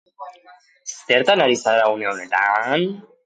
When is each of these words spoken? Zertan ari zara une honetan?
Zertan 0.95 1.43
ari 1.45 1.59
zara 1.65 1.85
une 1.97 2.09
honetan? 2.13 2.89